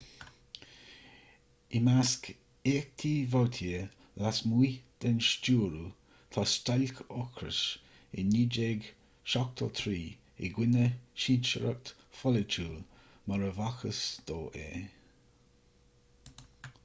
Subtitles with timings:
[1.79, 2.29] i measc
[2.69, 3.81] éachtaí vautier
[4.21, 5.91] lasmuigh den stiúradh
[6.37, 7.59] tá stailc ocrais
[8.21, 9.93] i 1973
[10.47, 10.87] i gcoinne
[11.25, 11.93] cinsireacht
[12.23, 12.81] pholaitiúil
[13.29, 14.01] mar a b'fhacthas
[14.31, 14.71] dó é